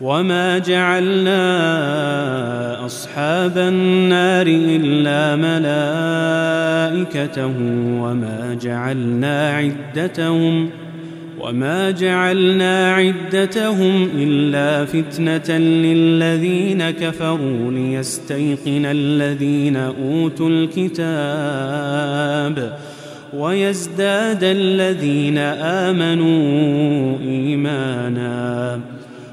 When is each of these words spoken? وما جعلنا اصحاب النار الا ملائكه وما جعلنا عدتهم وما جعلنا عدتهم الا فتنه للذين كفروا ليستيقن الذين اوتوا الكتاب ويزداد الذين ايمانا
وما 0.00 0.58
جعلنا 0.58 1.38
اصحاب 2.86 3.58
النار 3.58 4.46
الا 4.46 5.36
ملائكه 6.96 7.46
وما 8.00 8.58
جعلنا 8.62 9.50
عدتهم 9.50 10.70
وما 11.40 11.90
جعلنا 11.90 12.94
عدتهم 12.94 14.08
الا 14.18 14.84
فتنه 14.84 15.58
للذين 15.58 16.90
كفروا 16.90 17.72
ليستيقن 17.72 18.86
الذين 18.86 19.76
اوتوا 19.76 20.50
الكتاب 20.50 22.08
ويزداد 23.36 24.44
الذين 24.44 25.38
ايمانا 25.38 26.24